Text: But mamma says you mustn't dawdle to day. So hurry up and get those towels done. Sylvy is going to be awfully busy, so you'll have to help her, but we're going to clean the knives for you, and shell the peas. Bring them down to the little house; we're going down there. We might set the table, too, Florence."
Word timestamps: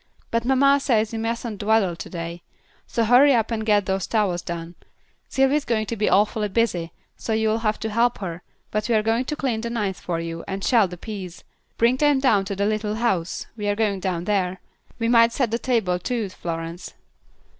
But 0.31 0.45
mamma 0.45 0.79
says 0.79 1.13
you 1.13 1.19
mustn't 1.19 1.59
dawdle 1.59 1.95
to 1.95 2.09
day. 2.09 2.41
So 2.87 3.03
hurry 3.03 3.35
up 3.35 3.51
and 3.51 3.63
get 3.63 3.85
those 3.85 4.07
towels 4.07 4.41
done. 4.41 4.73
Sylvy 5.29 5.57
is 5.57 5.63
going 5.63 5.85
to 5.85 5.95
be 5.95 6.09
awfully 6.09 6.47
busy, 6.49 6.91
so 7.17 7.33
you'll 7.33 7.59
have 7.59 7.79
to 7.81 7.89
help 7.91 8.17
her, 8.17 8.41
but 8.71 8.89
we're 8.89 9.03
going 9.03 9.25
to 9.25 9.35
clean 9.35 9.61
the 9.61 9.69
knives 9.69 9.99
for 9.99 10.19
you, 10.19 10.43
and 10.47 10.63
shell 10.63 10.87
the 10.87 10.97
peas. 10.97 11.43
Bring 11.77 11.97
them 11.97 12.19
down 12.19 12.45
to 12.45 12.55
the 12.55 12.65
little 12.65 12.95
house; 12.95 13.45
we're 13.55 13.75
going 13.75 13.99
down 13.99 14.23
there. 14.23 14.59
We 14.97 15.07
might 15.07 15.33
set 15.33 15.51
the 15.51 15.59
table, 15.59 15.99
too, 15.99 16.29
Florence." 16.29 16.95